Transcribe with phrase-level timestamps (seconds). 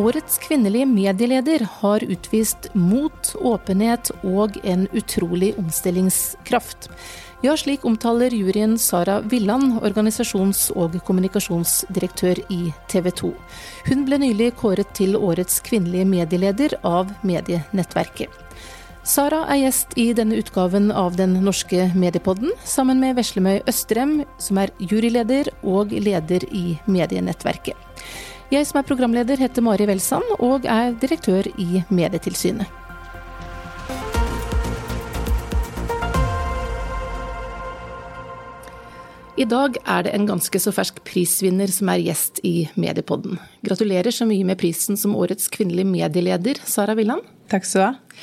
[0.00, 6.86] Årets kvinnelige medieleder har utvist mot, åpenhet og en utrolig omstillingskraft.
[7.44, 13.32] Ja, slik omtaler juryen Sara Villand, organisasjons- og kommunikasjonsdirektør i TV 2.
[13.90, 18.32] Hun ble nylig kåret til årets kvinnelige medieleder av Medienettverket.
[19.04, 24.64] Sara er gjest i denne utgaven av Den norske mediepodden, sammen med Veslemøy Østrem, som
[24.64, 27.89] er juryleder og leder i Medienettverket.
[28.50, 32.66] Jeg som er programleder heter Mari Welsand og er direktør i Medietilsynet.
[39.38, 43.38] I dag er det en ganske så fersk prisvinner som er gjest i Mediepodden.
[43.62, 47.22] Gratulerer så mye med prisen som årets kvinnelige medieleder, Sara Villand.
[47.54, 48.18] Takk skal du ha.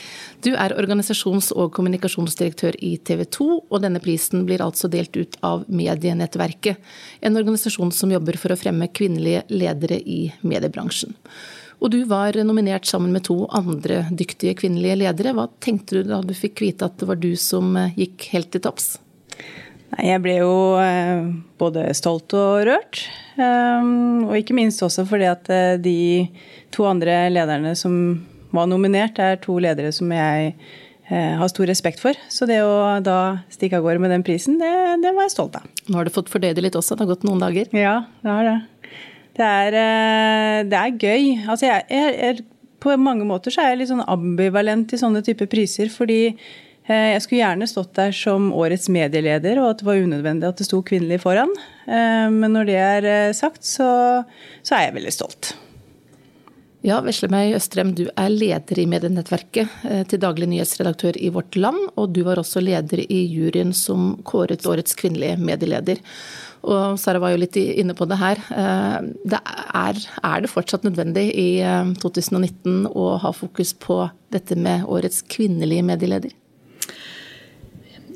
[0.46, 5.38] Du er organisasjons- og kommunikasjonsdirektør i TV 2, og denne prisen blir altså delt ut
[5.46, 6.78] av Medienettverket,
[7.26, 11.18] en organisasjon som jobber for å fremme kvinnelige ledere i mediebransjen.
[11.82, 15.34] Og du var nominert sammen med to andre dyktige kvinnelige ledere.
[15.38, 18.66] Hva tenkte du da du fikk vite at det var du som gikk helt til
[18.66, 18.96] topps?
[19.98, 21.30] Jeg ble jo eh,
[21.62, 23.06] både stolt og rørt.
[23.40, 26.00] Ehm, og ikke minst også fordi at eh, de
[26.74, 27.94] to andre lederne som
[28.56, 32.18] var nominert, er to ledere som jeg eh, har stor respekt for.
[32.32, 34.72] Så det å da stikke av gårde med den prisen, det,
[35.04, 35.68] det, var jeg stolt av.
[35.88, 37.72] Nå har du fått fordøyd det litt også, det har gått noen dager?
[37.76, 38.60] Ja, det har det.
[39.38, 41.34] Det er, eh, det er gøy.
[41.46, 42.48] Altså jeg, jeg, jeg,
[42.84, 47.08] på mange måter så er jeg litt sånn ambivalent i sånne typer priser, fordi eh,
[47.14, 50.70] jeg skulle gjerne stått der som årets medieleder, og at det var unødvendig at det
[50.70, 51.54] sto kvinnelig foran.
[51.88, 53.88] Men når det er sagt, så,
[54.60, 55.54] så er jeg veldig stolt.
[56.88, 61.82] Ja, Veslemøy Østrem, du er leder i Medienettverket, eh, til daglig nyhetsredaktør i Vårt Land,
[61.98, 66.00] og du var også leder i juryen som kåret årets kvinnelige medieleder.
[66.64, 68.40] Og Sara var jo litt inne på det her.
[68.56, 71.60] Eh, det er, er, det fortsatt nødvendig i
[72.00, 76.32] 2019 eh, å ha fokus på dette med årets kvinnelige medieleder?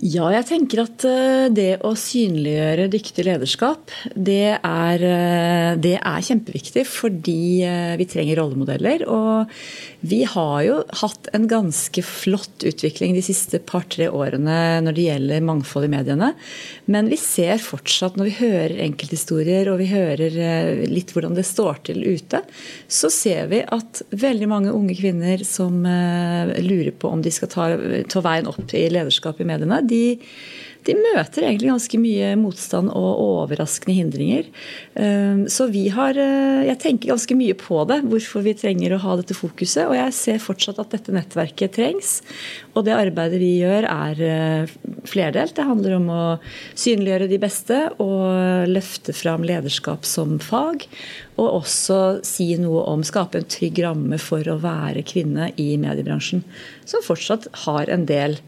[0.02, 6.24] Ja, jeg tenker at eh, det å synliggjøre dyktig lederskap, det er, eh, det er,
[6.26, 6.88] kjempeviktig.
[6.90, 9.04] Fordi eh, vi trenger rollemodeller.
[9.06, 9.52] Og
[10.02, 15.46] vi har jo hatt en ganske flott utvikling de siste par-tre årene når det gjelder
[15.46, 16.32] mangfold i mediene.
[16.90, 20.42] Men vi ser fortsatt, når vi hører enkelthistorier og vi hører
[20.90, 22.42] litt hvordan det står til ute,
[22.90, 27.70] så ser vi at veldig mange unge kvinner som lurer på om de skal ta,
[28.10, 30.04] ta veien opp i lederskap i mediene, de,
[30.88, 34.48] de møter egentlig ganske mye motstand og overraskende hindringer.
[34.98, 39.02] Ehm, så vi har eh, Jeg tenker ganske mye på det, hvorfor vi trenger å
[39.04, 39.86] ha dette fokuset.
[39.86, 42.22] Og jeg ser fortsatt at dette nettverket trengs.
[42.74, 44.74] Og det arbeidet vi gjør er eh,
[45.10, 45.56] flerdelt.
[45.58, 46.26] Det handler om å
[46.74, 50.88] synliggjøre de beste og løfte fram lederskap som fag.
[51.38, 56.46] Og også si noe om skape en trygg ramme for å være kvinne i mediebransjen.
[56.90, 58.40] Som fortsatt har en del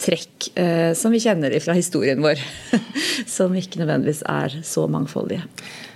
[0.00, 2.40] trekk eh, som vi kjenner fra historien vår.
[3.36, 5.44] som ikke nødvendigvis er så mangfoldige.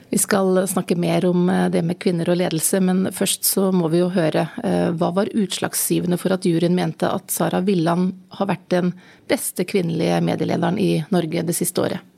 [0.08, 3.90] Vi skal snakke mer om eh, det med kvinner og ledelse, men først så må
[3.92, 4.46] vi jo høre.
[4.64, 8.94] Eh, hva var utslagsgivende for at juryen mente at Sara Villand har vært den
[9.28, 12.14] beste kvinnelige medielederen i Norge det siste året?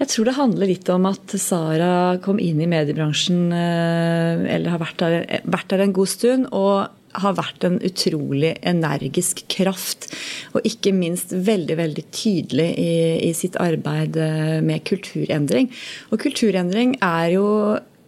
[0.00, 4.80] Jeg tror det handler litt om at Sara kom inn i mediebransjen, eh, eller har
[4.80, 6.48] vært der, vært der en god stund.
[6.52, 10.10] og har vært en utrolig energisk kraft.
[10.54, 12.92] Og ikke minst veldig veldig tydelig i,
[13.28, 15.70] i sitt arbeid eh, med kulturendring.
[16.10, 17.46] Og kulturendring er jo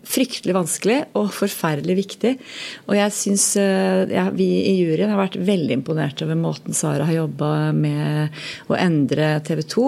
[0.03, 2.33] fryktelig vanskelig og forferdelig viktig.
[2.89, 7.07] Og jeg syns eh, ja, vi i juryen har vært veldig imponert over måten Sara
[7.09, 8.43] har jobba med
[8.73, 9.87] å endre TV 2.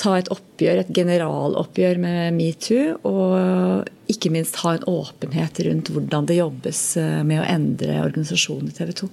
[0.00, 2.96] Ta et oppgjør, et generaloppgjør med metoo.
[3.08, 8.72] Og ikke minst ha en åpenhet rundt hvordan det jobbes eh, med å endre organisasjonen
[8.72, 9.10] i TV 2.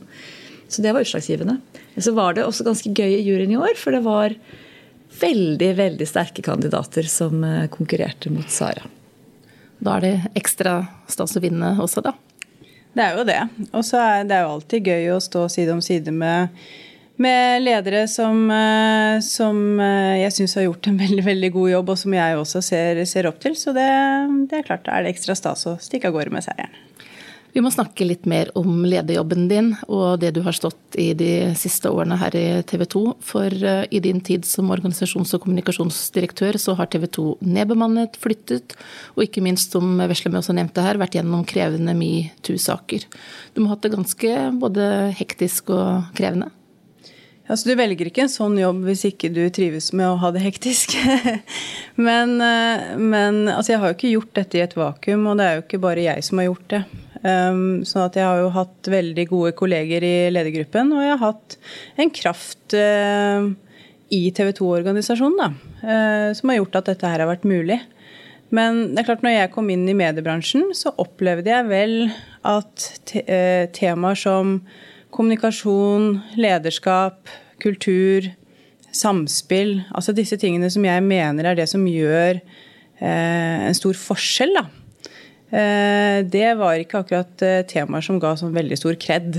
[0.72, 1.60] Så det var utslagsgivende.
[2.00, 4.36] Så var det også ganske gøy i juryen i år, for det var
[5.20, 8.88] veldig, veldig sterke kandidater som eh, konkurrerte mot Sara.
[9.82, 12.14] Da er det ekstra stas å vinne også, da.
[12.94, 13.42] Det er jo det.
[13.72, 16.52] Og så er det jo alltid gøy å stå side om side med,
[17.22, 21.94] med ledere som, eh, som eh, jeg syns har gjort en veldig veldig god jobb,
[21.94, 23.58] og som jeg også ser, ser opp til.
[23.58, 23.90] Så det,
[24.52, 26.78] det er klart da er det ekstra stas å stikke av gårde med seieren.
[27.52, 31.52] Vi må snakke litt mer om lederjobben din og det du har stått i de
[31.60, 33.02] siste årene her i TV 2.
[33.28, 38.78] For eh, i din tid som organisasjons- og kommunikasjonsdirektør så har TV 2 nedbemannet, flyttet,
[39.18, 43.06] og ikke minst, som Veslemø også nevnte her, vært gjennom krevende metoo-saker.
[43.52, 44.88] Du må ha hatt det ganske både
[45.20, 46.54] hektisk og krevende?
[47.52, 50.46] Altså, du velger ikke en sånn jobb hvis ikke du trives med å ha det
[50.46, 50.96] hektisk.
[52.08, 55.50] men, eh, men altså, jeg har jo ikke gjort dette i et vakuum, og det
[55.50, 56.86] er jo ikke bare jeg som har gjort det.
[57.22, 61.22] Um, så at jeg har jo hatt veldig gode kolleger i ledergruppen, og jeg har
[61.22, 61.58] hatt
[62.02, 63.46] en kraft uh,
[64.10, 65.54] i TV 2-organisasjonen
[65.84, 67.78] uh, som har gjort at dette her har vært mulig.
[68.52, 71.96] Men det er klart når jeg kom inn i mediebransjen, så opplevde jeg vel
[72.42, 74.58] at te uh, temaer som
[75.14, 77.30] kommunikasjon, lederskap,
[77.62, 78.32] kultur,
[78.92, 82.42] samspill, altså disse tingene som jeg mener er det som gjør
[83.02, 84.81] en stor forskjell, da Eh,
[85.52, 89.36] det var ikke akkurat eh, temaer som ga sånn veldig stor kred.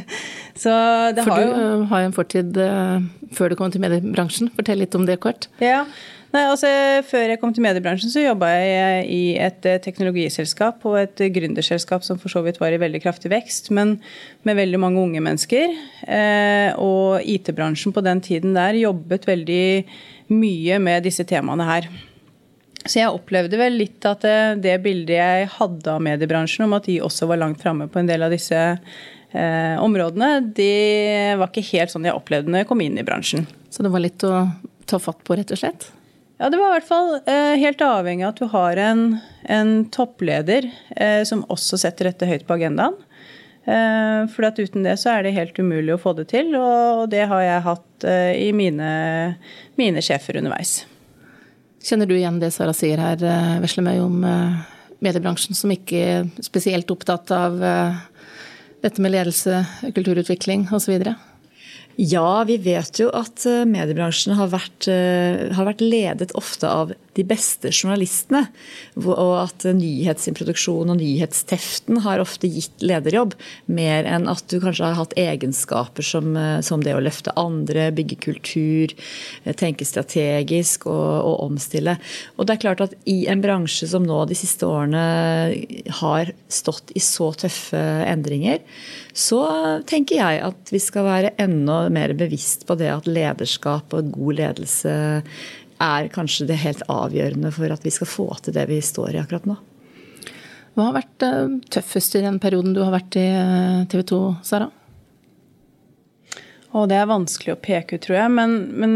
[0.62, 0.72] Så
[1.16, 3.04] det For har jo du har jo en fortid eh,
[3.36, 4.48] før du kom til mediebransjen.
[4.56, 5.50] Fortell litt om det kort.
[5.62, 5.84] Ja,
[6.30, 6.68] Nei, altså
[7.08, 12.20] Før jeg kom til mediebransjen, så jobba jeg i et teknologiselskap og et gründerselskap som
[12.22, 13.96] for så vidt var i veldig kraftig vekst, men
[14.46, 15.74] med veldig mange unge mennesker.
[16.78, 19.66] Og IT-bransjen på den tiden der jobbet veldig
[20.30, 21.90] mye med disse temaene her.
[22.86, 26.88] Så jeg opplevde vel litt at det, det, bildet jeg hadde av mediebransjen, om at
[26.88, 31.66] de også var langt framme på en del av disse eh, områdene, det var ikke
[31.74, 33.48] helt sånn jeg opplevde når jeg kom inn i bransjen.
[33.70, 34.46] Så det var litt å
[34.90, 35.90] ta fatt på, rett og slett?
[36.40, 39.04] Ja, det var i hvert fall eh, helt avhengig av at du har en,
[39.44, 42.96] en toppleder eh, som også setter dette høyt på agendaen.
[43.68, 47.10] Eh, for at uten det så er det helt umulig å få det til, og
[47.12, 48.88] det har jeg hatt eh, i mine,
[49.76, 50.80] mine sjefer underveis.
[51.80, 54.60] Kjenner du igjen det Sara sier her, eh, Veslemøy, om eh,
[55.00, 58.00] mediebransjen som ikke er spesielt opptatt av eh,
[58.84, 59.62] dette med ledelse,
[59.96, 60.98] kulturutvikling osv.?
[62.00, 66.94] Ja, vi vet jo at eh, mediebransjen har vært, eh, har vært, ledet ofte av
[67.18, 68.46] de beste journalistene.
[68.96, 73.34] Og at nyhetsintroduksjon og nyhetsteften har ofte gitt lederjobb.
[73.68, 77.90] Mer enn at du kanskje har hatt egenskaper som, eh, som det å løfte andre,
[77.92, 78.96] bygge kultur,
[79.60, 81.98] tenke strategisk og, og, omstille.
[82.38, 85.04] Og det er klart at i en bransje som nå de siste årene
[86.00, 88.64] har stått i så tøffe endringer,
[89.20, 89.40] så
[89.88, 94.38] tenker jeg at vi skal være enda mer bevisst på det at lederskap og god
[94.38, 94.94] ledelse
[95.80, 99.20] er kanskje det helt avgjørende for at vi skal få til det vi står i
[99.22, 99.56] akkurat nå.
[100.76, 104.20] Hva har vært eh, tøffest i den perioden du har vært i eh, TV 2,
[104.46, 104.68] Sara?
[106.70, 108.32] Å, det er vanskelig å peke ut, tror jeg.
[108.36, 108.92] Men, men,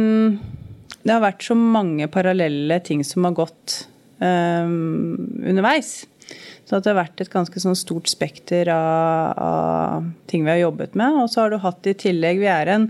[1.02, 3.80] det har vært så mange parallelle ting som har gått
[4.22, 6.04] um, underveis.
[6.64, 10.96] Så det har vært et ganske sånn stort spekter av, av, ting vi har jobbet
[10.96, 11.20] med.
[11.20, 12.88] Og så har du hatt i tillegg Vi er, en,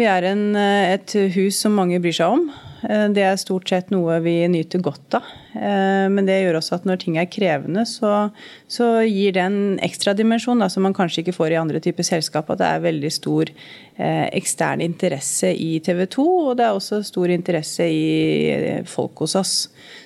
[0.00, 2.48] vi er en, et hus som mange bryr seg om.
[2.84, 5.28] Eh, det er stort sett noe vi nyter godt av.
[5.56, 8.28] Eh, men det gjør også at når ting er krevende, så,
[8.68, 12.06] så gir det en ekstra dimensjon da, som man kanskje ikke får i andre typer
[12.06, 12.50] selskap.
[12.52, 17.00] At det er veldig stor eh, ekstern interesse i TV 2, og det er også
[17.06, 19.56] stor interesse i folk hos oss.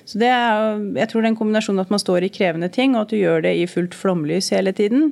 [0.07, 3.13] Så det er, jeg tror den kombinasjonen at man står i krevende ting, og at
[3.13, 5.11] du gjør det i fullt flomlys hele tiden,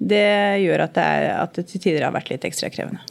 [0.00, 3.04] det gjør at det, er, at det til tider har vært litt ekstra krevende.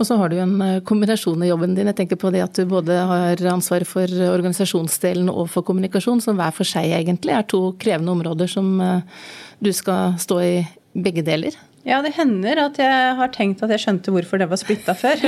[0.00, 1.88] Og så har du en eh, kombinasjon i jobben din.
[1.92, 6.40] Jeg tenker på det at du både har ansvar for organisasjonsdelen og for kommunikasjon, som
[6.40, 9.26] hver for seg egentlig er to krevende områder som eh,
[9.60, 10.54] du skal stå i
[10.96, 11.58] begge deler.
[11.84, 15.20] Ja, det hender at jeg har tenkt at jeg skjønte hvorfor det var splitta før.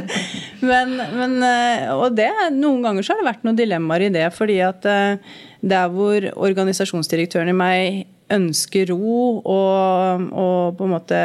[0.70, 4.28] men, men, eh, og det, noen ganger så har det vært noen dilemmaer i det.
[4.34, 4.86] fordi at
[5.64, 8.02] der hvor organisasjonsdirektøren i meg
[8.32, 11.18] ønsker ro og, og, på en måte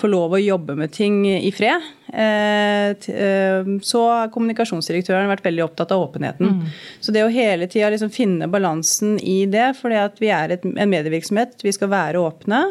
[0.00, 5.64] få lov å jobbe med ting i fred, eh, eh, så har kommunikasjonsdirektøren vært veldig
[5.68, 6.56] opptatt av åpenheten.
[6.56, 6.72] Mm.
[7.00, 10.92] Så det å hele tida liksom finne balansen i det, fordi vi er et, en
[10.92, 12.62] medievirksomhet, vi skal være åpne,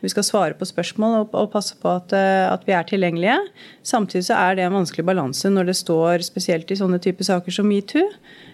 [0.00, 3.36] vi skal svare på spørsmål og, og passe på at, eh, at, vi er tilgjengelige.
[3.84, 7.60] Samtidig så er det en vanskelig balanse når det står spesielt i sånne typer saker
[7.60, 8.08] som metoo.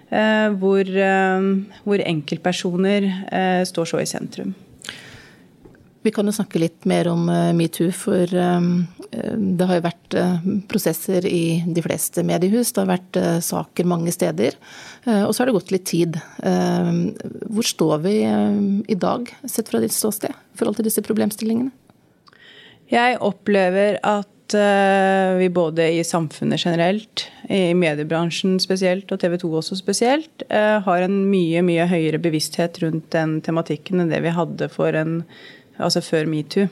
[0.09, 1.49] Eh, hvor, eh,
[1.85, 4.55] hvor enkeltpersoner eh, står så i sentrum.
[6.07, 7.27] Vi kan jo snakke litt mer om
[7.59, 10.15] metoo, for det har jo vært
[10.71, 12.71] prosesser i de fleste mediehus.
[12.73, 14.55] Det har vært saker mange steder.
[15.27, 16.17] Og så har det gått litt tid.
[16.39, 21.75] Hvor står vi i dag, sett fra ditt ståsted, i forhold til disse problemstillingene?
[22.95, 29.51] Jeg opplever at Eh, vi både i samfunnet generelt, i mediebransjen spesielt og TV 2
[29.61, 34.33] også spesielt, eh, har en mye mye høyere bevissthet rundt den tematikken enn det vi
[34.33, 35.25] hadde en,
[35.79, 36.69] altså før metoo.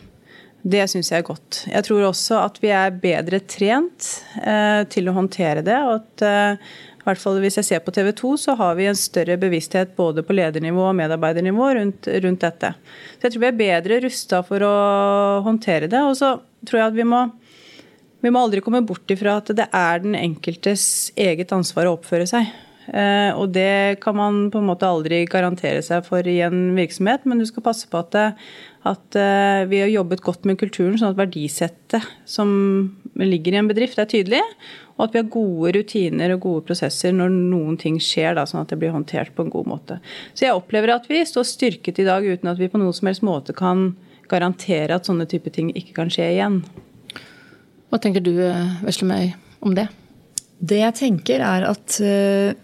[0.66, 1.66] Det syns jeg er godt.
[1.68, 5.76] Jeg tror også at vi er bedre trent eh, til å håndtere det.
[5.76, 6.58] og at
[7.06, 9.94] i hvert fall Hvis jeg ser på TV 2, så har vi en større bevissthet
[9.94, 12.74] både på ledernivå og medarbeidernivå rundt, rundt dette.
[13.14, 14.74] Så jeg tror vi er bedre rusta for å
[15.46, 16.00] håndtere det.
[16.02, 17.20] Og så tror jeg at vi må
[18.26, 22.26] vi må aldri komme bort ifra at det er den enkeltes eget ansvar å oppføre
[22.26, 22.48] seg.
[22.86, 27.26] Eh, og det kan man på en måte aldri garantere seg for i en virksomhet,
[27.26, 28.26] men du skal passe på at, det,
[28.86, 32.50] at eh, vi har jobbet godt med kulturen, sånn at verdisettet som
[33.18, 34.42] ligger i en bedrift, er tydelig.
[34.96, 38.62] Og at vi har gode rutiner og gode prosesser når noen ting skjer, da, sånn
[38.62, 40.00] at det blir håndtert på en god måte.
[40.32, 43.10] Så jeg opplever at vi står styrket i dag uten at vi på noen som
[43.10, 43.90] helst måte kan
[44.30, 46.62] garantere at sånne type ting ikke kan skje igjen.
[47.90, 48.34] Hva tenker du,
[48.82, 49.30] Veslemøy,
[49.62, 49.86] om det?
[50.56, 52.56] Det jeg tenker er at eh,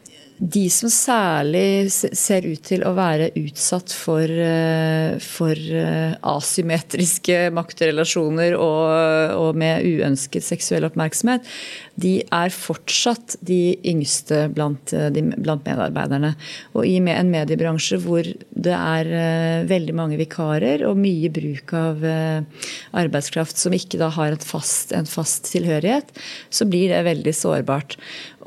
[0.43, 8.57] de som særlig ser ut til å være utsatt for, eh, for eh, asymmetriske maktrelasjoner
[8.57, 11.47] og, og, med uønsket seksuell oppmerksomhet,
[11.95, 16.33] de er fortsatt de yngste blant, de, blant medarbeiderne.
[16.75, 23.61] Og i en mediebransje hvor det er veldig mange vikarer og mye bruk av arbeidskraft
[23.61, 26.11] som ikke da har fast, en fast tilhørighet,
[26.51, 27.99] så blir det veldig sårbart.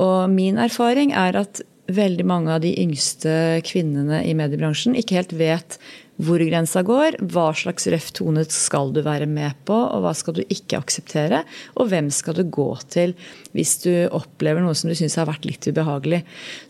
[0.02, 5.36] Og min erfaring er at veldig mange av de yngste kvinnene i mediebransjen ikke helt
[5.38, 5.78] vet
[6.24, 10.38] hvor grensa går, hva slags røff tone skal du være med på, og hva skal
[10.38, 11.42] du ikke akseptere,
[11.76, 13.12] og hvem skal du gå til
[13.56, 16.22] hvis du opplever noe som du syns har vært litt ubehagelig.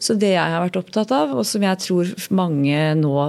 [0.01, 3.19] Så det jeg har vært opptatt av, og som jeg tror mange nå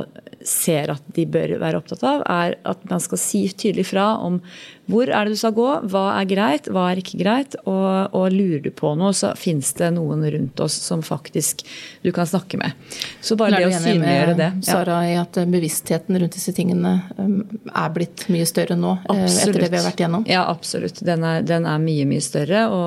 [0.46, 4.40] ser at de bør være opptatt av, er at man skal si tydelig fra om
[4.86, 7.56] hvor er det du skal gå, hva er greit, hva er ikke greit.
[7.66, 11.64] Og, og lurer du på noe, så fins det noen rundt oss som faktisk
[12.04, 12.76] du kan snakke med.
[13.20, 14.50] Så bare det å synliggjøre det.
[14.62, 14.68] Ja.
[14.68, 19.26] Sara, i at bevisstheten rundt disse tingene um, er blitt mye større nå absolutt.
[19.26, 20.28] Eh, etter det vi har vært gjennom?
[20.30, 21.02] Ja, absolutt.
[21.06, 22.66] Den er, den er mye, mye større.
[22.70, 22.86] Og,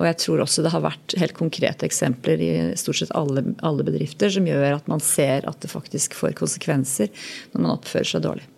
[0.00, 3.84] og, jeg tror også det har vært helt konkrete eksempler i stort sett alle, alle
[3.86, 7.12] bedrifter som gjør at man ser at det faktisk får konsekvenser
[7.52, 8.48] når man oppfører seg dårlig.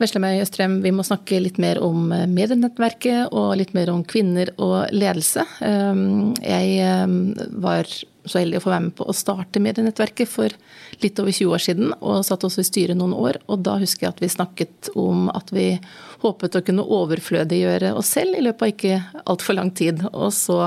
[0.00, 4.48] Veslemøy Østrem, vi må snakke litt mer om eh, medienettverket og litt mer om kvinner
[4.56, 5.44] og ledelse.
[5.66, 7.18] Ehm, jeg ehm,
[7.60, 7.88] var
[8.24, 10.54] så heldig å få være med på å starte medienettverket for
[11.02, 13.40] litt over 20 år siden, og satt også i styret noen år.
[13.50, 15.66] Og da husker jeg at vi snakket om at vi
[16.20, 20.02] håpet å kunne overflødiggjøre oss selv i løpet av ikke altfor lang tid.
[20.10, 20.58] Og så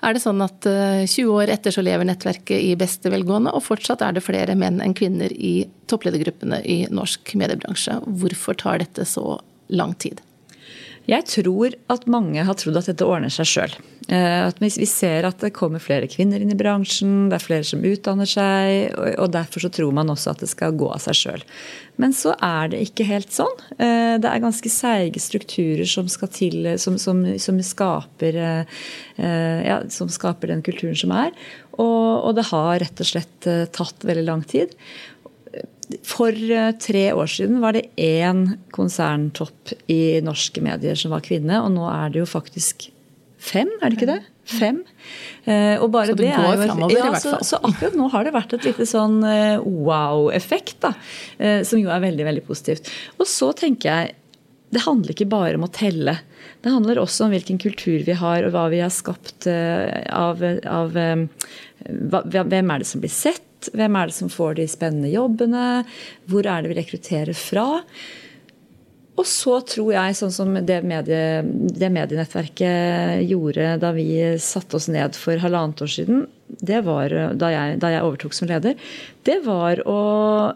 [0.00, 3.66] er det sånn at 20 eh, år etter så lever nettverket i beste velgående, og
[3.66, 8.00] fortsatt er det flere menn enn kvinner i toppledergruppene i norsk mediebransje.
[8.22, 9.38] Hvorfor tar dette så
[9.70, 10.22] lang tid?
[11.10, 13.72] Jeg tror at mange har trodd at dette ordner seg sjøl.
[14.60, 17.82] Hvis vi ser at det kommer flere kvinner inn i bransjen, det er flere som
[17.86, 21.44] utdanner seg, og derfor så tror man også at det skal gå av seg sjøl.
[22.00, 23.54] Men så er det ikke helt sånn.
[23.76, 30.10] Eh, det er ganske seige strukturer som, til, som, som, som, skaper, eh, ja, som
[30.10, 31.34] skaper den kulturen som er.
[31.76, 34.74] Og, og det har rett og slett tatt veldig lang tid.
[36.06, 38.44] For eh, tre år siden var det én
[38.74, 42.88] konserntopp i norske medier som var kvinne, og nå er det jo faktisk
[43.40, 44.20] fem, er det ikke det?
[44.50, 44.80] Fem.
[45.46, 47.42] Eh, og bare så det, det går jo, framover, ja, i hvert fall.
[47.42, 50.94] Så, så, akkurat nå har det vært et lite sånn eh, wow-effekt, da.
[51.66, 52.90] Som jo er veldig, veldig positivt.
[53.18, 54.16] Og så tenker jeg
[54.70, 56.20] det handler ikke bare om å telle.
[56.62, 60.94] Det handler også om hvilken kultur vi har, og hva vi har skapt av, av
[60.94, 63.49] Hvem er det som blir sett?
[63.68, 65.84] Hvem er det som får de spennende jobbene?
[66.30, 67.68] Hvor er det vi rekrutterer fra?
[69.20, 74.06] Og så tror jeg, sånn som det, medie, det medienettverket gjorde da vi
[74.40, 78.48] satte oss ned for halvannet år siden, det var da jeg, da jeg overtok som
[78.50, 78.78] leder,
[79.28, 80.00] det var å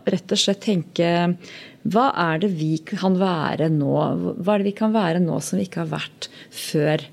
[0.08, 1.10] rett og slett tenke
[1.84, 3.92] hva er det vi kan være nå?
[4.40, 7.04] Hva er det vi kan være nå som vi ikke har vært før?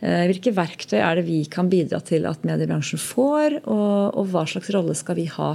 [0.00, 4.46] Eh, hvilke verktøy er det vi kan bidra til at mediebransjen får, og, og hva
[4.48, 5.54] slags rolle skal vi ha?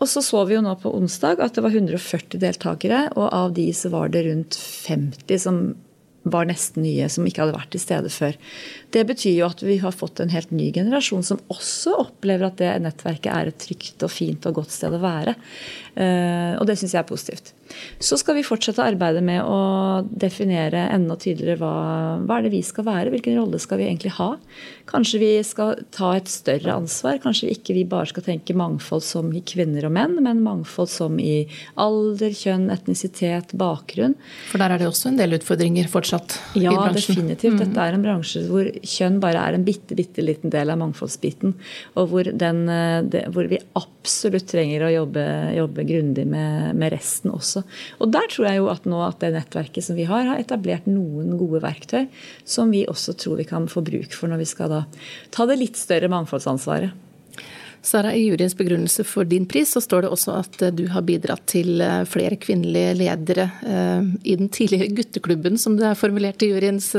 [0.00, 3.52] Og så så vi jo nå på onsdag at det var 140 deltakere, og av
[3.58, 5.62] de så var det rundt 50 som
[6.22, 8.36] var nesten nye, som ikke hadde vært til stede før.
[8.92, 12.58] Det betyr jo at vi har fått en helt ny generasjon som også opplever at
[12.60, 15.36] det nettverket er et trygt og fint og godt sted å være.
[15.94, 17.54] Eh, og det syns jeg er positivt.
[18.02, 21.74] Så skal vi fortsette arbeidet med å definere enda tydeligere hva,
[22.26, 24.32] hva er det vi skal være, hvilken rolle skal vi egentlig ha.
[24.90, 27.20] Kanskje vi skal ta et større ansvar.
[27.22, 31.20] Kanskje ikke vi bare skal tenke mangfold som i kvinner og menn, men mangfold som
[31.22, 31.44] i
[31.78, 34.16] alder, kjønn, etnisitet, bakgrunn.
[34.50, 37.20] For der er det også en del utfordringer fortsatt ja, i bransjen?
[37.20, 37.54] Ja, definitivt.
[37.54, 37.60] Mm.
[37.62, 41.54] Dette er en bransje hvor kjønn bare er en bitte, bitte liten del av mangfoldsbiten.
[41.94, 45.24] Og hvor, den, eh, det, hvor vi absolutt trenger å jobbe,
[45.60, 47.64] jobbe grundig med, med resten også også.
[48.00, 50.88] Og der tror jeg jo at nå at det nettverket som vi har, har etablert
[50.90, 52.08] noen gode verktøy
[52.44, 54.82] som vi også tror vi kan få bruk for når vi skal da
[55.34, 56.92] ta det litt større mangfoldsansvaret.
[57.80, 61.46] Sara, I juryens begrunnelse for din pris så står det også at du har bidratt
[61.48, 61.80] til
[62.12, 63.46] flere kvinnelige ledere
[64.20, 66.90] i den tidligere gutteklubben, som det er formulert i juryens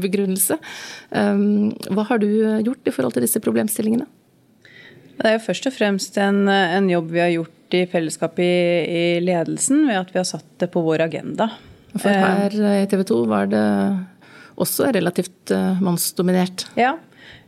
[0.00, 0.56] begrunnelse.
[1.12, 2.30] Hva har du
[2.64, 4.08] gjort i forhold til disse problemstillingene?
[5.20, 8.52] Det er jo først og fremst en, en jobb vi har gjort i fellesskap i,
[8.84, 11.50] i, ledelsen, ved at vi har satt det på vår agenda.
[11.96, 13.66] For her i TV 2 var det
[14.60, 15.50] også relativt
[15.82, 16.68] mannsdominert?
[16.78, 16.94] Ja,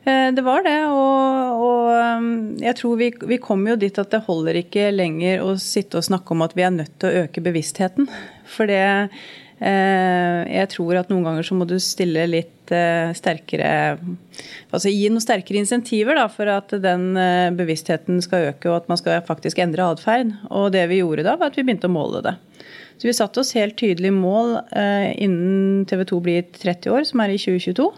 [0.05, 4.11] Eh, det var det, og, og um, jeg tror vi, vi kommer jo dit at
[4.11, 7.23] det holder ikke lenger å sitte og snakke om at vi er nødt til å
[7.23, 8.09] øke bevisstheten.
[8.51, 9.21] For det eh,
[9.63, 13.69] Jeg tror at noen ganger så må du stille litt eh, sterkere
[14.73, 17.13] Altså gi noen sterkere insentiver da, for at den
[17.55, 20.33] bevisstheten skal øke, og at man skal faktisk endre atferd.
[20.51, 22.33] Og det vi gjorde da, var at vi begynte å måle det.
[22.97, 27.35] Så vi satte oss helt tydelige mål innen TV 2 blir 30 år, som er
[27.35, 27.91] i 2022.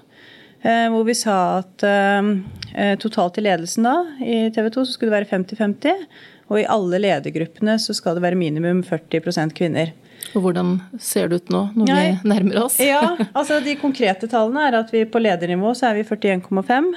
[0.65, 2.29] Eh, hvor vi sa at eh,
[2.73, 6.07] eh, totalt i ledelsen da, i TV 2 så skulle det være 50-50.
[6.49, 9.93] Og i alle ledergruppene så skal det være minimum 40% kvinner.
[10.35, 12.79] Og Hvordan ser det ut nå, når vi nærmer oss?
[12.83, 16.91] ja, altså De konkrete tallene er at vi på ledernivå så er vi 41,5.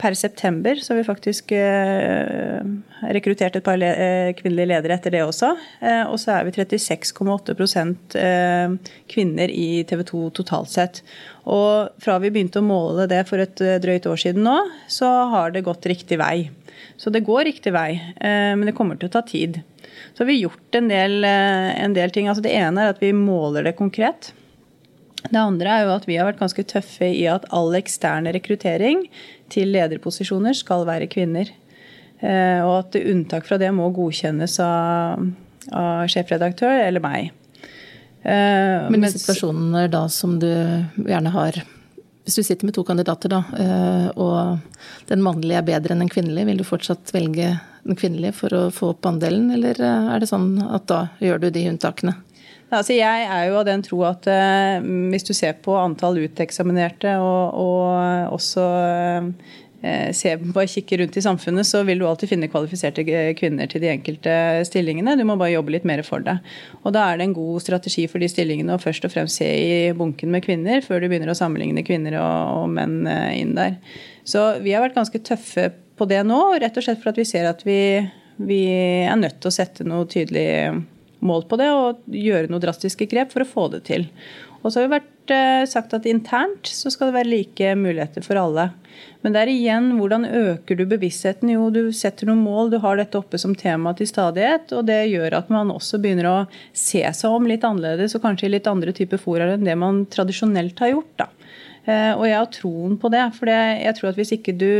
[0.00, 1.52] Per september så har vi faktisk
[3.10, 3.78] rekruttert et par
[4.38, 5.50] kvinnelige ledere etter det også.
[6.12, 8.16] Og så er vi 36,8%
[9.10, 11.02] kvinner i TV 2 totalt sett.
[11.48, 14.56] Og fra vi begynte å måle det for et eh, drøyt år siden nå,
[14.90, 16.50] så har det gått riktig vei.
[17.00, 19.62] Så det går riktig vei, eh, men det kommer til å ta tid.
[20.14, 22.28] Så har vi gjort en del, eh, en del ting.
[22.28, 24.32] Altså det ene er at vi måler det konkret.
[25.28, 29.04] Det andre er jo at vi har vært ganske tøffe i at all eksterne rekruttering
[29.52, 31.50] til lederposisjoner skal være kvinner.
[32.20, 35.22] Og at unntak fra det må godkjennes av,
[35.72, 37.30] av sjefredaktør eller meg.
[38.22, 41.62] Eh, Men i situasjoner da som du gjerne har
[42.26, 44.58] Hvis du sitter med to kandidater, da, eh, og
[45.08, 47.48] den mannlige er bedre enn den kvinnelige, vil du fortsatt velge
[47.84, 51.44] den kvinnelige for å få opp andelen, eller eh, er det sånn at da gjør
[51.44, 52.16] du de unntakene?
[52.70, 54.78] Altså jeg er jo av den tro at uh,
[55.10, 61.16] hvis du ser på antall uteksaminerte og, og også uh, Eh, se, bare kikke rundt
[61.16, 63.04] i samfunnet, så vil du alltid finne kvalifiserte
[63.38, 64.32] kvinner til de enkelte
[64.68, 65.14] stillingene.
[65.16, 66.36] Du må bare jobbe litt mer for det.
[66.84, 69.48] Og da er det en god strategi for de stillingene å først og fremst se
[69.48, 73.56] i bunken med kvinner, før du begynner å sammenligne kvinner og, og menn eh, inn
[73.56, 73.78] der.
[74.28, 77.28] Så vi har vært ganske tøffe på det nå, rett og slett for at vi
[77.28, 77.80] ser at vi,
[78.40, 78.62] vi
[79.04, 80.48] er nødt til å sette noe tydelig
[81.20, 84.08] mål på det og gjøre noen drastiske grep for å få det til.
[84.60, 88.24] Og så har vi vært eh, sagt at internt så skal det være like muligheter
[88.24, 88.68] for alle.
[89.24, 91.52] Men det er igjen hvordan øker du bevisstheten?
[91.54, 94.72] Jo, du setter noen mål, du har dette oppe som tema til stadighet.
[94.76, 96.38] Og det gjør at man også begynner å
[96.76, 100.04] se seg om litt annerledes og kanskje i litt andre typer fora enn det man
[100.12, 101.14] tradisjonelt har gjort.
[101.24, 101.30] Da.
[101.86, 103.24] Eh, og jeg har troen på det.
[103.38, 104.72] For jeg tror at hvis ikke du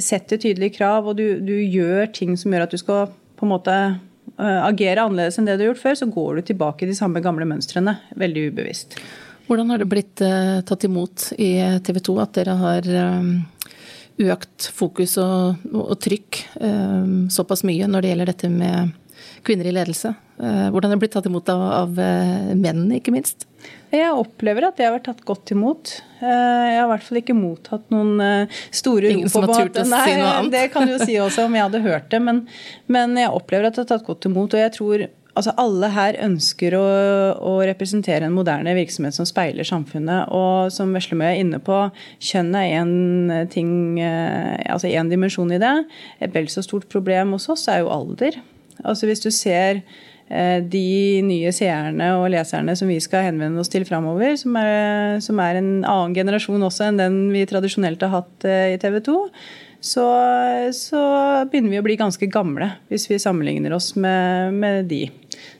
[0.00, 3.52] setter tydelige krav og du, du gjør ting som gjør at du skal på en
[3.52, 3.76] måte
[4.34, 6.96] Eh, agere annerledes enn det du har gjort før, så går du tilbake i de
[6.98, 7.98] samme gamle mønstrene.
[8.18, 8.98] Veldig ubevisst.
[9.46, 11.52] Hvordan har det blitt uh, tatt imot i
[11.84, 12.88] TV 2 at dere har
[14.24, 16.38] økt fokus og, og trykk
[17.34, 18.92] såpass mye når det gjelder dette med
[19.44, 20.14] kvinner i ledelse?
[20.38, 21.98] Hvordan har det blitt tatt imot av, av
[22.56, 23.44] menn, ikke minst?
[23.94, 25.96] Jeg opplever at det har vært tatt godt imot.
[26.18, 29.82] Eh, jeg har i hvert fall ikke mottatt noen eh, store Ingen som har turt
[29.82, 30.54] å si noe annet?
[30.54, 32.22] Det kan du jo si også, om jeg hadde hørt det.
[32.24, 32.40] Men,
[32.90, 34.56] men, jeg opplever at det har tatt godt imot.
[34.56, 36.84] Og jeg tror altså alle her ønsker å,
[37.42, 40.32] å, representere en moderne virksomhet som speiler samfunnet.
[40.34, 41.78] Og som Veslemøy er inne på,
[42.22, 42.94] kjønn er én
[43.54, 43.70] ting,
[44.02, 45.76] eh, altså én dimensjon i det.
[46.24, 48.40] Et vel så stort problem hos oss er jo alder.
[48.82, 49.84] Altså hvis du ser
[50.24, 54.56] de nye seerne og leserne som vi skal henvende oss til framover, som,
[55.20, 59.02] som, er en annen generasjon også enn den vi tradisjonelt har hatt eh, i TV
[59.04, 59.18] 2,
[59.84, 60.06] så,
[60.72, 61.02] så
[61.50, 65.02] begynner vi å bli ganske gamle hvis vi sammenligner oss med, med de.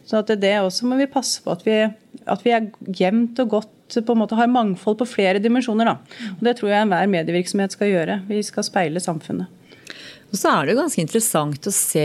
[0.08, 1.82] Så at det også må vi passe på at vi,
[2.24, 5.90] at vi er jevnt og godt på en måte har mangfold på flere dimensjoner.
[5.90, 6.30] Da.
[6.38, 8.22] Og Det tror jeg enhver medievirksomhet skal gjøre.
[8.30, 9.52] Vi skal speile samfunnet.
[10.34, 12.04] Og så er det jo ganske interessant å se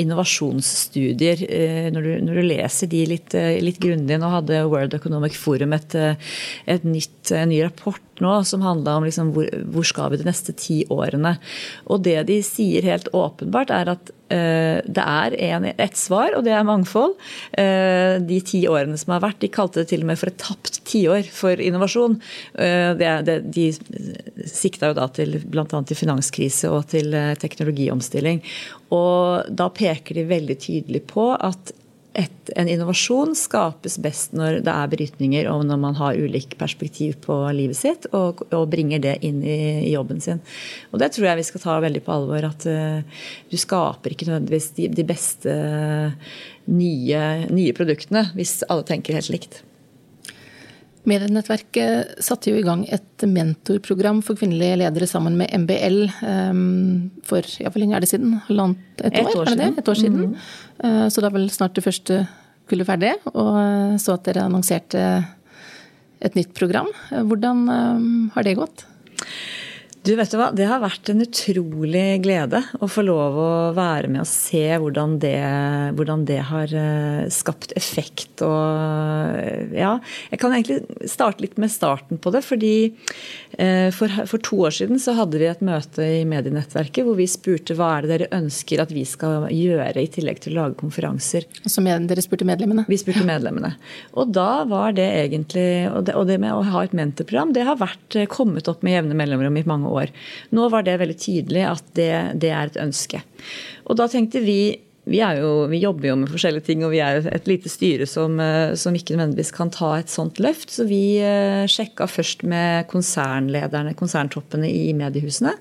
[0.00, 4.16] innovasjonsstudier eh, når du, når du leser de litt, eh, litt grundig.
[4.16, 6.32] Nå hadde World Economic Forum et, eh,
[6.72, 10.28] et nytt, en ny rapport nå som handla om liksom hvor, hvor, skal vi de
[10.28, 11.36] neste ti årene.
[11.90, 16.44] Og det de sier helt åpenbart, er at eh, det er en, ett svar, og
[16.46, 17.16] det er mangfold.
[17.58, 20.40] Eh, de ti årene som har vært, de kalte det til og med for et
[20.42, 22.18] tapt tiår for innovasjon.
[22.54, 23.68] Eh, det, det, de
[24.48, 25.66] sikta jo da til bl.a.
[25.66, 28.42] til finanskrise og til teknologiomstilling.
[28.92, 31.72] Og da peker de veldig tydelig på at
[32.18, 37.16] et, en innovasjon skapes best når det er brytninger og når man har ulik perspektiv
[37.24, 40.42] på livet sitt, og, og bringer det inn i, i, jobben sin.
[40.92, 42.48] Og Det tror jeg vi skal ta veldig på alvor.
[42.52, 45.56] At uh, du skaper ikke nødvendigvis de, de beste
[46.68, 49.62] nye, nye produktene hvis alle tenker helt likt.
[51.08, 57.42] Medienettverket satte jo i gang et mentorprogram for kvinnelige ledere sammen med MBL um, for
[57.58, 58.36] ja, hvor lenge er det siden?
[58.46, 59.74] Halvannet, et, et, år, år siden.
[59.82, 60.20] Et år siden.
[60.30, 60.36] Mm.
[60.84, 62.20] Uh, så det er vel snart det første
[62.70, 63.16] kullet ferdig.
[63.32, 65.02] Og uh, så at dere annonserte
[66.22, 66.92] et nytt program.
[67.10, 68.86] Hvordan um, har det gått?
[70.02, 74.08] Du vet du hva, Det har vært en utrolig glede å få lov å være
[74.10, 75.36] med og se hvordan det,
[75.94, 78.42] hvordan det har eh, skapt effekt.
[78.42, 79.92] Og, ja,
[80.32, 82.42] jeg kan egentlig starte litt med starten på det.
[82.42, 82.72] fordi
[83.62, 87.28] eh, for, for, to år siden så hadde vi et møte i medienettverket hvor vi
[87.30, 90.80] spurte hva er det dere ønsker at vi skal gjøre i tillegg til å lage
[90.82, 91.46] konferanser.
[91.62, 92.88] Altså med, dere spurte medlemmene?
[92.90, 93.76] Vi spurte medlemmene.
[94.18, 97.68] Og da var det egentlig Og det, og det med å ha et mentorprogram det
[97.70, 100.14] har vært eh, kommet opp med jevne mellomrom i mange år år.
[100.56, 103.22] Nå var det veldig tydelig at det, det er et ønske.
[103.86, 104.62] Og da tenkte vi
[105.04, 108.36] vi, jo, vi, jobber jo med forskjellige ting, og vi er et lite styre som,
[108.38, 110.70] eh, som, ikke nødvendigvis kan ta et sånt løft.
[110.70, 115.56] Så vi eh, sjekka først med konsernlederne, konserntoppene i mediehusene,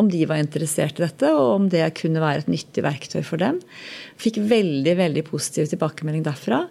[0.00, 3.42] om de var interessert i dette, og om det kunne være et nyttig verktøy for
[3.42, 3.60] dem.
[4.22, 6.64] Fikk veldig veldig positiv tilbakemelding derfra.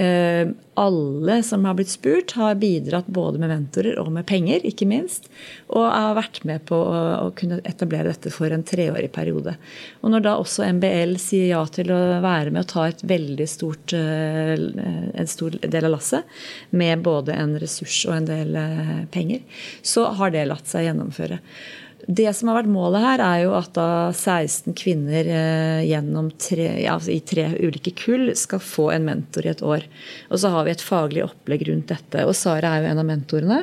[0.00, 4.86] Eh, alle som har blitt spurt, har bidratt både med mentorer og med penger, ikke
[4.88, 5.26] minst.
[5.68, 9.58] Og har vært med på å kunne etablere dette for en treårig periode.
[10.00, 13.48] Og når da også MBL sier ja til å være med og ta et veldig
[13.50, 18.96] stort, eh, en stor del av lasset, med både en ressurs og en del eh,
[19.12, 19.44] penger,
[19.82, 21.42] så har det latt seg gjennomføre.
[22.10, 26.66] Det som har vært målet her, er jo at da 16 kvinner eh, gjennom tre,
[26.82, 29.86] ja, altså i tre ulike kull skal få en mentor i et år.
[30.32, 32.24] Og så har vi et faglig opplegg rundt dette.
[32.26, 33.60] Og Sara er jo en av mentorene.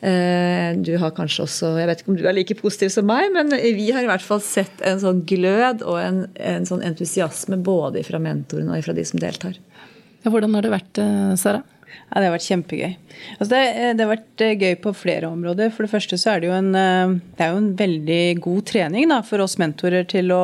[0.00, 3.28] Eh, du har kanskje også Jeg vet ikke om du er like positiv som meg,
[3.34, 7.60] men vi har i hvert fall sett en sånn glød og en, en sånn entusiasme
[7.60, 9.60] både fra mentorene og fra de som deltar.
[10.22, 11.60] Ja, hvordan har det vært, eh, Sara?
[12.12, 12.90] Ja, Det har vært kjempegøy.
[13.38, 15.70] Altså det, eh, det, har vært eh, gøy på flere områder.
[15.72, 19.08] For det første så er det jo en, eh, det jo en veldig god trening
[19.08, 20.42] da, for oss mentorer til å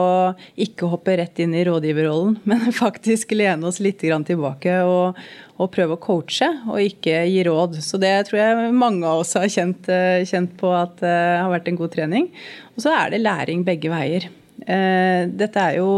[0.56, 5.20] ikke hoppe rett inn i rådgiverrollen, men faktisk lene oss litt tilbake og,
[5.58, 7.76] og, prøve å coache, og ikke gi råd.
[7.84, 9.92] Så det tror jeg mange av oss har kjent,
[10.24, 12.32] kjent på at det har vært en god trening.
[12.76, 14.30] Og så er det læring begge veier.
[14.58, 15.90] Dette er jo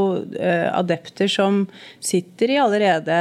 [0.77, 1.63] adepter som
[2.05, 3.17] sitter i allerede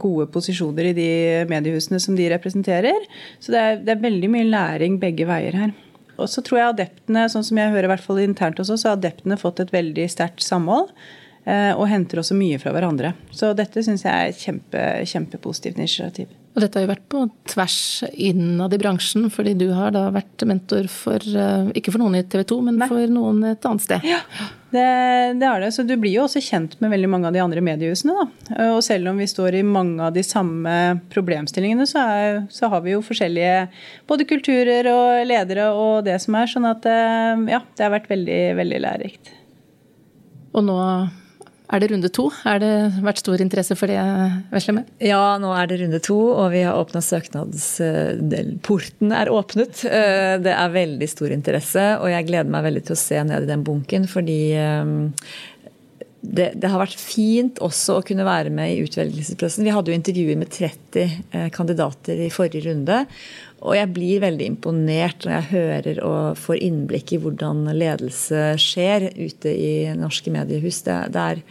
[0.00, 1.10] gode posisjoner i de
[1.50, 3.06] mediehusene som de representerer.
[3.40, 5.74] Så det er, det er veldig mye læring begge veier her.
[6.16, 8.86] Og så tror jeg adeptene, sånn som jeg hører i hvert fall internt hos oss,
[8.88, 10.92] har adeptene fått et veldig sterkt samhold.
[11.46, 13.12] Eh, og henter også mye fra hverandre.
[13.30, 16.32] Så dette syns jeg er et kjempe, kjempepositivt initiativ.
[16.56, 17.78] Og dette har jo vært på tvers
[18.16, 22.22] innad i bransjen, fordi du har da vært mentor for eh, Ikke for noen i
[22.24, 22.88] TV 2, men Nei.
[22.88, 24.06] for noen et annet sted.
[24.08, 24.22] Ja,
[24.72, 24.84] det,
[25.36, 25.68] det er det.
[25.76, 28.16] Så du blir jo også kjent med veldig mange av de andre mediehusene.
[28.16, 28.70] Da.
[28.70, 30.72] Og selv om vi står i mange av de samme
[31.12, 33.68] problemstillingene, så, er, så har vi jo forskjellige
[34.08, 36.48] både kulturer og ledere og det som er.
[36.56, 39.32] Sånn at eh, ja, det har vært veldig, veldig lærerikt.
[40.56, 40.80] Og nå
[41.66, 42.28] er det runde to?
[42.44, 43.98] Har det vært stor interesse for det,
[44.52, 44.82] Vesleme?
[45.02, 49.74] Ja, nå er det runde to, og vi har åpna søknadsporten er åpnet.
[49.88, 53.40] Eh, det er veldig stor interesse, og jeg gleder meg veldig til å se ned
[53.46, 54.84] i den bunken, fordi eh,
[56.26, 59.66] det, det, har vært fint også å kunne være med i utvelgelsesprosessen.
[59.66, 63.04] Vi hadde jo intervjuer med 30 eh, kandidater i forrige runde.
[63.66, 69.10] Og jeg blir veldig imponert når jeg hører og får innblikk i hvordan ledelse skjer
[69.16, 70.82] ute i norske mediehus.
[70.86, 71.44] Det, det er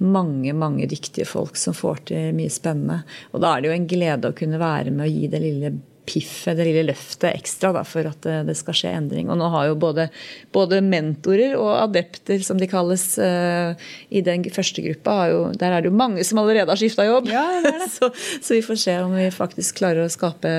[0.00, 3.02] mange mange dyktige folk som får til mye spennende.
[3.34, 5.72] Og da er det jo en glede å kunne være med og gi det lille
[6.08, 9.30] piffet, det lille løftet ekstra da, for at det skal skje endring.
[9.32, 10.08] Og nå har jo både,
[10.54, 13.72] både mentorer og adepter, som de kalles, uh,
[14.10, 17.30] i den første gruppa, jo, der er det jo mange som allerede har skifta jobb.
[17.30, 17.90] Ja, det det.
[17.96, 18.10] så,
[18.40, 20.54] så, vi får se om vi faktisk klarer å skape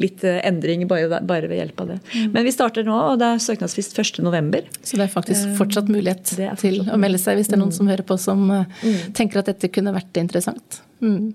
[0.00, 1.98] litt eh, endring bare, bare ved hjelp av det.
[2.14, 2.28] Mm.
[2.36, 4.68] Men vi starter nå, og det er søknadsfrist 1.11.
[4.80, 7.62] Så det er faktisk eh, fortsatt mulighet fortsatt til å melde seg hvis det er
[7.62, 7.78] noen mm.
[7.80, 9.00] som hører på som mm.
[9.16, 10.80] tenker at dette kunne vært interessant.
[11.04, 11.32] Mm.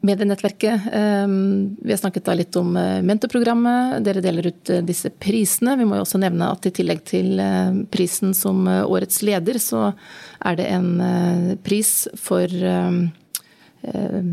[0.00, 0.80] Medienettverket.
[0.92, 4.04] Ehm, vi har snakket da litt om eh, mentorprogrammet.
[4.06, 5.74] Dere deler ut eh, disse prisene.
[5.80, 9.90] Vi må jo også nevne at i tillegg til eh, prisen som årets leder, så
[10.46, 12.46] er det en pris for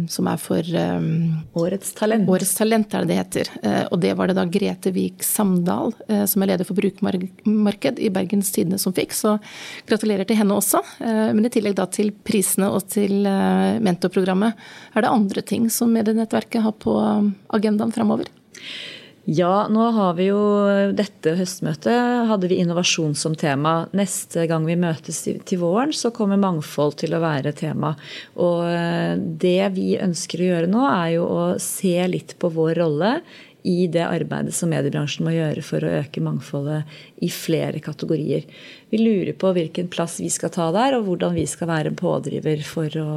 [0.09, 0.69] som er for
[1.61, 2.29] Årets talent.
[2.29, 3.51] Årets talent er det det heter.
[3.93, 5.93] Og det var det da Grete Vik Samdal,
[6.27, 9.13] som er leder for brukermarked i Bergens Tidende, som fikk.
[9.13, 9.35] Så
[9.89, 10.81] gratulerer til henne også.
[10.99, 13.21] Men i tillegg da til prisene og til
[13.85, 14.57] mentorprogrammet,
[14.95, 16.97] er det andre ting som medienettverket har på
[17.53, 18.31] agendaen framover?
[19.25, 20.39] Ja, nå har vi jo
[20.93, 23.87] dette høstmøtet hadde vi innovasjon som tema.
[23.97, 27.95] Neste gang vi møtes til våren, så kommer mangfold til å være tema.
[28.37, 32.75] Og eh, det vi ønsker å gjøre nå, er jo å se litt på vår
[32.83, 33.15] rolle
[33.65, 36.85] i det arbeidet som mediebransjen må gjøre for å øke mangfoldet
[37.25, 38.45] i flere kategorier.
[38.93, 41.97] Vi lurer på hvilken plass vi skal ta der, og hvordan vi skal være en
[41.97, 43.15] pådriver for å,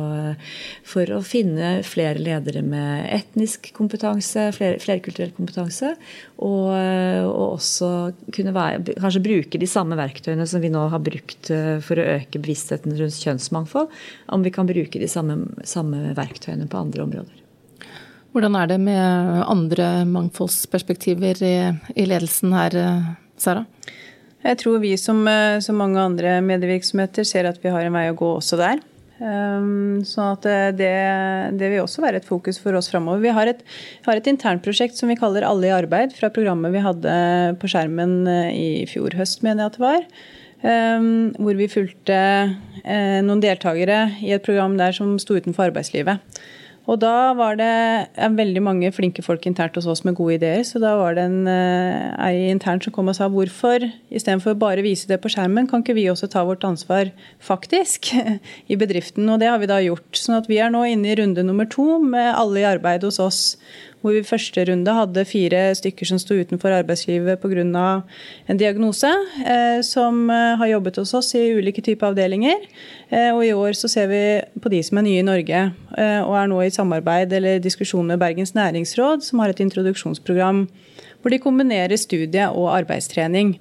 [0.88, 5.92] for å finne flere ledere med etnisk kompetanse, flere, flerkulturell kompetanse,
[6.38, 7.90] og, og, også
[8.34, 12.08] kunne være, kanskje bruke de samme verktøyene som vi nå har brukt eh, for å
[12.16, 13.92] øke bevisstheten rundt kjønnsmangfold,
[14.32, 17.47] om vi kan bruke de samme, samme verktøyene på andre områder.
[18.34, 21.54] Hvordan er det med andre mangfoldsperspektiver i,
[21.96, 22.76] i ledelsen her,
[23.40, 23.64] Sara?
[24.44, 25.24] Jeg tror vi som,
[25.64, 28.82] som, mange andre medievirksomheter ser at vi har en vei å gå også der.
[29.18, 30.44] Sånn at
[30.78, 30.90] det,
[31.58, 33.24] det, vil også være et fokus for oss framover.
[33.24, 33.64] Vi har et,
[34.06, 37.14] har et internprosjekt som vi kaller Alle i arbeid, fra programmet vi hadde
[37.58, 40.06] på skjermen eh, i fjor høst, mener jeg at det var.
[40.58, 42.16] Um, hvor vi fulgte
[43.22, 46.22] noen deltakere i et program der som sto utenfor arbeidslivet.
[46.88, 50.62] Og da var det veldig mange flinke folk internt hos oss med gode ideer.
[50.64, 54.84] Så da var det en eh, intern internt som kom og sa hvorfor, istedenfor bare
[54.84, 57.12] vise det på skjermen, kan ikke vi også ta vårt ansvar
[57.44, 58.08] faktisk
[58.72, 59.28] i bedriften?
[59.28, 60.08] Og det har vi da gjort.
[60.16, 63.20] sånn at vi er nå inne i runde nummer to med alle i arbeid hos
[63.20, 63.42] oss
[64.00, 68.02] hvor vi i første runde hadde fire stykker som sto utenfor arbeidslivet pga.
[68.48, 69.10] en diagnose,
[69.44, 72.56] eh, som eh, har jobbet hos oss i ulike typer avdelinger.
[73.10, 76.34] Eh, og i år så ser vi på de som er nye i Norge, og
[76.36, 80.68] er nå i samarbeid eller diskusjon med Bergens næringsråd, som har et introduksjonsprogram
[81.20, 83.56] hvor de kombinerer studie og arbeidstrening.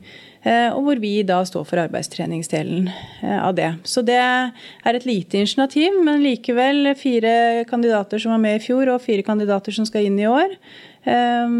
[0.47, 3.71] Eh, og hvor vi da står for arbeidstreningsdelen eh, av det.
[3.87, 8.93] Så det er et lite initiativ, men likevel fire kandidater som var med i fjor,
[8.93, 10.55] og fire kandidater som skal inn i år.
[11.03, 11.57] Eh,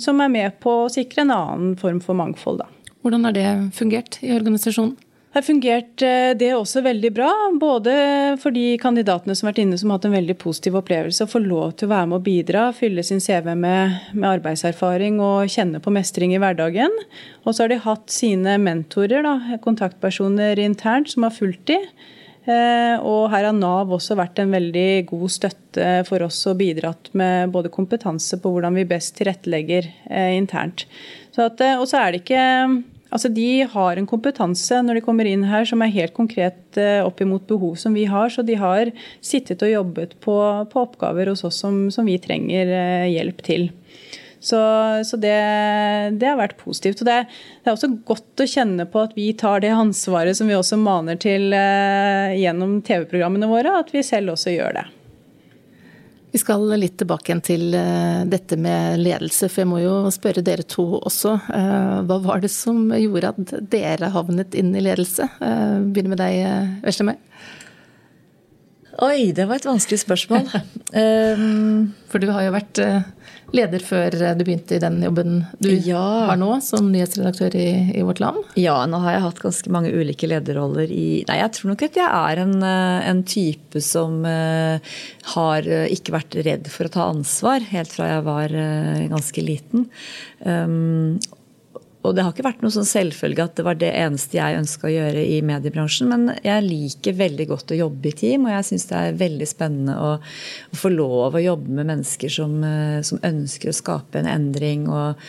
[0.00, 2.64] som er med på å sikre en annen form for mangfold.
[2.64, 2.96] Da.
[3.04, 4.96] Hvordan har det fungert i organisasjonen?
[5.34, 7.30] Har fungert eh, det også veldig bra.
[7.60, 7.94] Både
[8.42, 11.30] for de kandidatene som har vært inne som har hatt en veldig positiv opplevelse, å
[11.30, 15.50] få lov til å være med og bidra, fylle sin CV med, med, arbeidserfaring og
[15.52, 16.96] kjenne på mestring i hverdagen.
[17.44, 21.78] Og så har de hatt sine mentorer, da, kontaktpersoner internt, som har fulgt de.
[22.50, 27.12] Eh, og her har Nav også vært en veldig god støtte for oss og bidratt
[27.14, 30.38] med både kompetanse på hvordan vi best tilrettelegger internt.
[30.40, 30.86] internt.
[31.30, 32.40] Så at, og så er det ikke
[33.10, 37.02] Altså, De har en kompetanse når de kommer inn her som er helt konkret eh,
[37.02, 38.30] opp imot behov som vi har.
[38.30, 40.36] Så de har sittet og jobbet på,
[40.70, 43.70] på oppgaver hos oss som, som vi trenger eh, hjelp til.
[44.40, 44.56] Så,
[45.04, 45.36] så det,
[46.16, 47.02] det, har vært positivt.
[47.02, 47.18] Og det,
[47.60, 50.80] det, er også godt å kjenne på at vi tar det ansvaret som vi også
[50.80, 54.86] maner til eh, gjennom TV-programmene våre, at vi selv også gjør det.
[56.30, 60.44] Vi skal litt tilbake igjen til eh, dette med ledelse, for jeg må jo spørre
[60.46, 61.32] dere to også.
[61.56, 65.26] Eh, hva var det som gjorde at dere havnet inn i ledelse?
[65.42, 67.18] Eh, begynner med deg, Veslemøy.
[68.98, 70.50] Oi, det var et vanskelig spørsmål.
[70.92, 72.80] um, For du har jo vært
[73.54, 76.02] leder før du begynte i den jobben du ja.
[76.28, 78.44] har nå, som nyhetsredaktør i, i, Vårt Land?
[78.58, 81.98] Ja, nå har jeg hatt ganske mange ulike lederroller i Nei, jeg tror nok at
[81.98, 84.78] jeg er en, en type som uh,
[85.34, 89.86] har ikke vært redd for å ta ansvar helt fra jeg var uh, ganske liten.
[90.46, 91.18] Um,
[92.00, 94.88] og det har ikke vært noe sånn selvfølge at det var det eneste jeg ønska
[94.88, 98.68] å gjøre i mediebransjen, men jeg liker veldig godt å jobbe i team, og jeg
[98.70, 103.02] syns det er veldig spennende å, å, få lov å jobbe med mennesker som, eh,
[103.04, 105.20] som ønsker å skape en endring, og,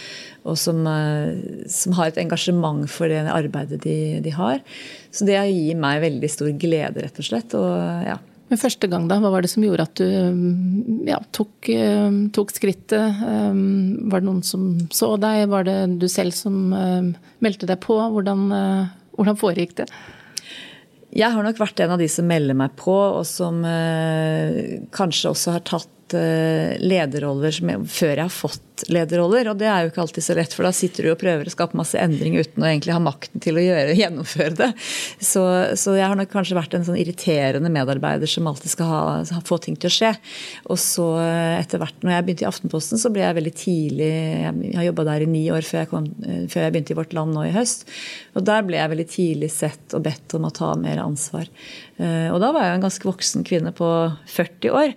[0.47, 4.63] og som, eh, som, har et engasjement for det arbeidet de, de har.
[5.12, 7.60] Så det gir meg veldig stor glede, rett og slett.
[7.60, 8.15] Og ja,
[8.51, 12.17] men første gang, da, hva var det som gjorde at du mm, ja, tok, eh,
[12.35, 13.21] tok, skrittet?
[13.23, 13.61] Eh,
[14.11, 15.45] var det noen som så deg?
[15.53, 17.95] Var det du selv som eh, meldte deg på?
[18.11, 18.49] Hvordan,
[19.15, 19.87] hvordan foregikk det?
[21.15, 23.63] Jeg har nok vært en av de som melder meg på, og som
[24.95, 29.91] kanskje også har tatt lederroller jeg, før jeg har fått lederroller, og det er jo
[29.91, 32.63] ikke alltid så lett, for da sitter du og prøver å skape masse endring uten
[32.63, 34.70] å egentlig ha makten til å gjøre, gjennomføre det.
[35.20, 35.44] Så,
[35.80, 39.60] så, jeg har nok kanskje vært en sånn irriterende medarbeider som alltid skal ha, få
[39.63, 40.13] ting til å skje.
[40.72, 41.08] Og så
[41.60, 45.06] etter hvert, når jeg begynte i Aftenposten, så ble jeg veldig tidlig Jeg har jobba
[45.12, 46.10] der i ni år før jeg, kom,
[46.52, 47.86] før jeg begynte i Vårt Land nå i høst.
[48.38, 51.50] Og der ble jeg veldig tidlig sett og bedt om å ta mer ansvar.
[52.02, 53.88] Eh, og da var jeg en ganske voksen kvinne på
[54.32, 54.96] 40 år.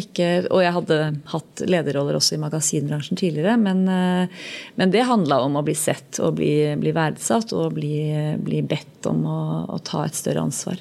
[0.00, 0.98] Ikke, og jeg hadde
[1.34, 3.56] hatt lederroller også i magasinbransjen tidligere.
[3.60, 4.46] Men, eh,
[4.80, 7.94] men det handla om å bli sett og bli, bli verdsatt og bli,
[8.40, 10.80] bli, bedt om å, å, ta et større ansvar.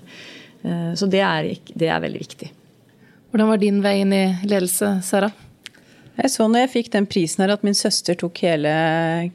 [0.64, 2.50] Eh, så det er, det er veldig viktig.
[3.30, 5.30] Hvordan var din vei inn i ledelse, Sara?
[6.20, 8.72] Jeg så når jeg fikk den prisen her at min søster tok hele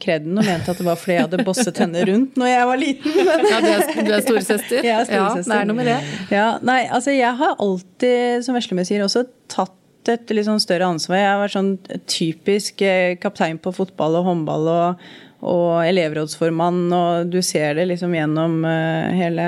[0.03, 2.81] kreden og mente at det var fordi jeg hadde bosset henne rundt når jeg var
[2.81, 3.15] liten.
[3.25, 4.85] ja, du er, du er storesøster?
[4.85, 5.49] Jeg er storesøster.
[5.49, 5.97] Ja, det er noe med det.
[6.35, 9.73] Ja, nei, altså jeg har alltid, som Veslemøy sier, også tatt
[10.13, 11.19] et litt sånn større ansvar.
[11.21, 11.73] Jeg har vært sånn
[12.11, 15.05] typisk eh, kaptein på fotball og håndball og,
[15.45, 19.47] og elevrådsformann, og du ser det liksom gjennom eh, hele,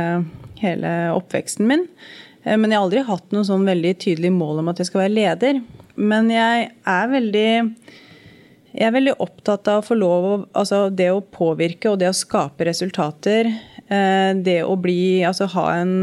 [0.60, 1.86] hele oppveksten min.
[2.44, 5.04] Eh, men jeg har aldri hatt noe sånn veldig tydelig mål om at jeg skal
[5.06, 5.60] være leder.
[5.96, 7.50] Men jeg er veldig
[8.76, 12.16] jeg er veldig opptatt av å få lov altså det å påvirke og det å
[12.16, 13.48] skape resultater.
[13.86, 15.94] Det å bli Altså ha en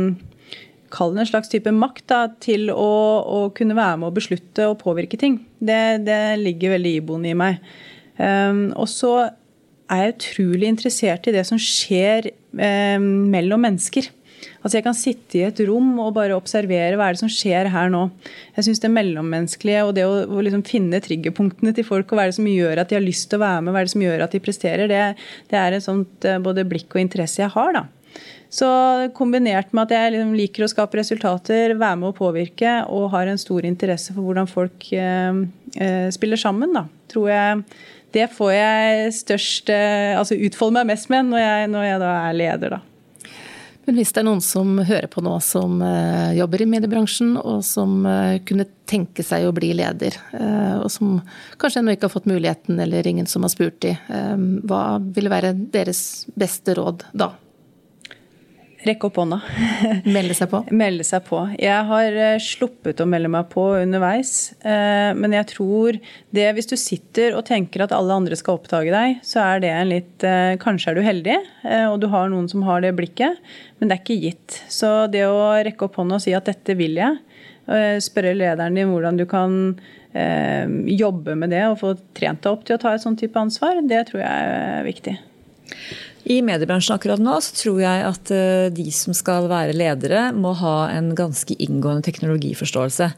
[0.93, 2.91] Kall det en slags type makt da, til å,
[3.25, 5.39] å, kunne være med å beslutte og påvirke ting.
[5.57, 7.63] Det, det ligger veldig iboende i meg.
[8.19, 9.13] Um, og så
[9.91, 14.11] er jeg utrolig interessert i det som skjer um, mellom mennesker.
[14.63, 17.67] Altså Jeg kan sitte i et rom og bare observere hva er det som skjer
[17.73, 18.05] her nå.
[18.55, 22.27] Jeg syns det mellommenneskelige og det å, å liksom finne triggerpunktene til folk, og hva
[22.27, 23.95] er det som gjør at de har lyst til å være med, hva er det
[23.95, 25.01] som gjør at de presterer, det,
[25.51, 27.75] det er et sånt eh, både blikk og interesse jeg har.
[27.75, 27.85] da.
[28.53, 28.67] Så
[29.17, 33.31] kombinert med at jeg liksom liker å skape resultater, være med å påvirke og har
[33.31, 35.39] en stor interesse for hvordan folk eh,
[35.81, 37.63] eh, spiller sammen, da, tror jeg
[38.13, 42.11] det får jeg størst eh, Altså utfolde meg mest med når jeg, når jeg da
[42.19, 42.81] er leder, da.
[43.87, 45.81] Men hvis det er noen som hører på nå som
[46.37, 48.05] jobber i mediebransjen, og som
[48.47, 50.15] kunne tenke seg å bli leder,
[50.79, 51.17] og som
[51.59, 53.91] kanskje ennå ikke har fått muligheten, eller ingen som har spurt de,
[54.63, 57.33] hva ville være deres beste råd da?
[58.83, 59.37] Rekke opp hånda.
[60.15, 60.59] Melde seg på?
[60.75, 61.39] Melde seg på.
[61.61, 64.51] Jeg har eh, sluppet å melde meg på underveis.
[64.59, 65.99] Eh, men jeg tror
[66.35, 69.71] det hvis du sitter og tenker at alle andre skal oppdage deg, så er det
[69.71, 71.37] en litt eh, Kanskje er du heldig,
[71.89, 73.39] og du har noen som har det blikket,
[73.79, 74.59] men det er ikke gitt.
[74.71, 77.17] Så det å rekke opp hånda og si at dette vil jeg,
[78.03, 79.53] spørre lederen din hvordan du kan
[80.13, 83.79] jobbe med det og få trent deg opp til å ta et sånt type ansvar,
[83.87, 85.15] det tror jeg er viktig.
[86.23, 90.53] I mediebransjen akkurat nå så tror jeg at eh, de som skal være ledere, må
[90.55, 93.09] ha en ganske inngående teknologiforståelse.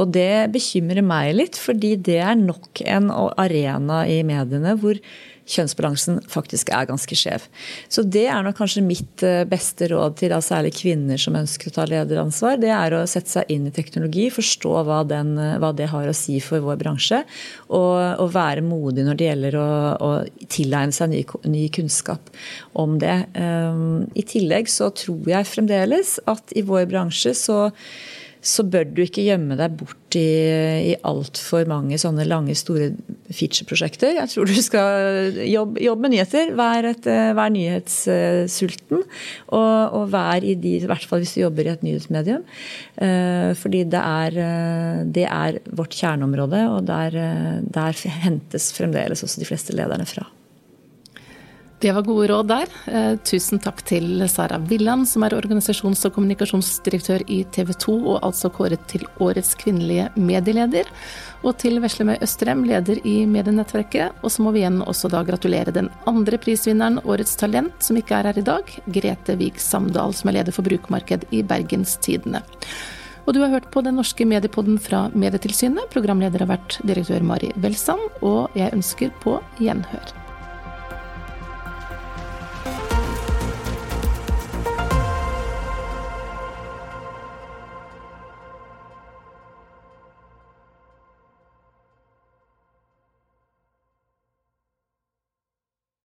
[0.00, 4.96] Og det bekymrer meg litt, fordi det er nok en arena i mediene hvor
[5.46, 7.46] kjønnsbalansen faktisk er ganske skjev.
[7.92, 11.70] Så det er nok kanskje mitt eh, beste råd til da, særlig kvinner som ønsker
[11.70, 12.58] å ta lederansvar.
[12.62, 16.10] Det er å sette seg inn i teknologi, forstå hva, den, eh, hva det har
[16.10, 17.22] å si for vår bransje.
[17.70, 19.70] Og, og være modig når det gjelder å,
[20.02, 20.12] å
[20.52, 22.30] tilegne seg ny, ny, kunnskap
[22.78, 23.16] om det.
[23.36, 27.66] Um, I tillegg så tror jeg fremdeles at i vår bransje så
[28.46, 30.26] så bør du ikke gjemme deg bort i,
[30.92, 32.92] i altfor mange sånne lange, store
[33.26, 34.14] feature-prosjekter.
[34.20, 36.52] Jeg tror du skal jobbe, jobbe med nyheter.
[36.58, 39.02] Vær, et, vær nyhetssulten.
[39.50, 42.46] Og, og, vær i de, i hvert fall hvis du jobber i et nyhetsmedium.
[43.02, 44.40] Eh, fordi det er,
[45.18, 47.20] det er vårt kjerneområde, og der,
[47.66, 50.28] der hentes fremdeles også de fleste lederne fra.
[51.78, 52.70] Det var gode råd der.
[52.88, 58.24] Eh, tusen takk til Sara Villand, som er organisasjons- og kommunikasjonsdirektør i TV 2, og
[58.24, 60.88] altså kåret til årets kvinnelige medieleder.
[61.44, 64.16] Og til Veslemøy Østrem, leder i Medienettverket.
[64.24, 68.22] Og så må vi igjen også da gratulere den andre prisvinneren, Årets talent, som ikke
[68.22, 72.40] er her i dag, Grete Vik Samdal, som er leder for brukermarked i Bergens Tidende.
[73.26, 75.90] Og du har hørt på den norske mediepodden fra Medietilsynet.
[75.92, 80.25] Programleder har vært direktør Mari Welsand, og jeg ønsker på gjenhør.